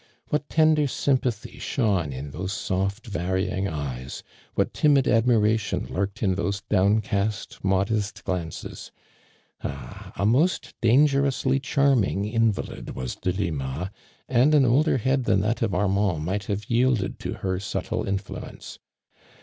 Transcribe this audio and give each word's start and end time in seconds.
What 0.29 0.49
ten 0.49 0.73
der 0.73 0.87
sympathy 0.87 1.59
shone 1.59 2.11
in 2.11 2.31
those 2.31 2.53
soft 2.53 3.05
varying 3.05 3.67
eyes, 3.67 4.23
what 4.55 4.73
timid 4.73 5.07
admiration 5.07 5.85
lurked 5.91 6.23
in 6.23 6.33
those 6.33 6.63
tlowncast, 6.71 7.63
modest 7.63 8.23
glances! 8.23 8.91
Ah! 9.63 10.11
a 10.15 10.25
most 10.25 10.73
tlangerously 10.81 11.61
ckarming 11.61 12.33
invalid 12.33 12.95
was 12.95 13.13
Delima, 13.15 13.91
and 14.27 14.55
an 14.55 14.65
older 14.65 14.97
head 14.97 15.25
than 15.25 15.41
that 15.41 15.61
of 15.61 15.75
Armand 15.75 16.25
might 16.25 16.45
have 16.45 16.67
yielded 16.67 17.19
to 17.19 17.35
hei' 17.35 17.59
subtle 17.59 18.07
influence. 18.07 18.79